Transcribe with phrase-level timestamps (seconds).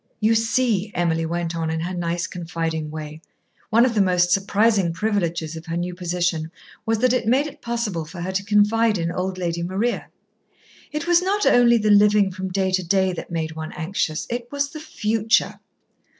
[0.19, 3.21] "You see," Emily went on in her nice, confiding way
[3.69, 6.49] (one of the most surprising privileges of her new position
[6.87, 10.07] was that it made it possible for her to confide in old Lady Maria),
[10.91, 14.51] "it was not only the living from day to day that made one anxious, it
[14.51, 15.59] was the Future!"